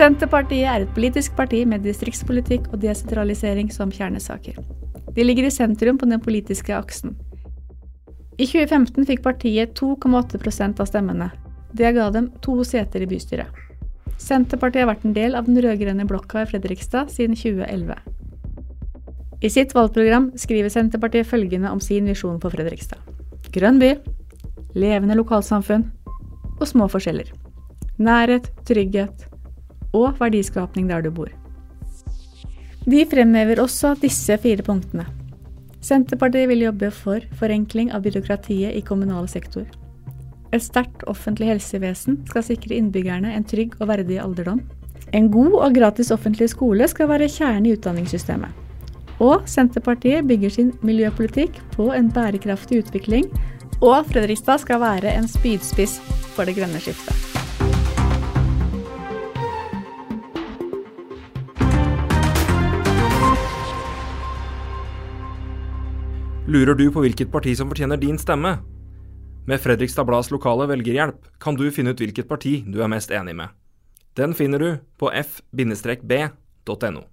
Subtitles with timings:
[0.00, 4.54] Senterpartiet er et politisk parti med distriktspolitikk og desentralisering som kjernesaker.
[5.12, 7.18] De ligger i sentrum på den politiske aksen.
[8.40, 11.26] I 2015 fikk partiet 2,8% av stemmene.
[11.76, 13.52] Det ga dem to seter i bystyret.
[14.16, 17.98] Senterpartiet har vært en del av den rød-grønne blokka i Fredrikstad siden 2011.
[19.44, 23.04] I sitt valgprogram skriver Senterpartiet følgende om sin visjon for Fredrikstad.
[23.52, 23.98] Grønn by,
[24.80, 25.90] levende lokalsamfunn
[26.56, 27.28] og små forskjeller.
[28.00, 29.26] Nærhet, trygghet
[29.96, 31.30] og verdiskapning der du bor.
[32.86, 35.06] De fremhever også disse fire punktene.
[35.84, 39.64] Senterpartiet vil jobbe for forenkling av byråkratiet i kommunal sektor.
[40.52, 44.64] Et sterkt offentlig helsevesen skal sikre innbyggerne en trygg og verdig alderdom.
[45.16, 48.50] En god og gratis offentlig skole skal være kjernen i utdanningssystemet.
[49.20, 53.28] Og Senterpartiet bygger sin miljøpolitikk på en bærekraftig utvikling,
[53.80, 56.00] og Fredrikstad skal være en spydspiss
[56.34, 57.69] for det grønne skiftet.
[66.50, 68.56] Lurer du på hvilket parti som fortjener din stemme?
[69.46, 73.36] Med Fredrikstad Blads lokale velgerhjelp kan du finne ut hvilket parti du er mest enig
[73.38, 73.52] med.
[74.18, 77.04] Den finner du på f-b.no.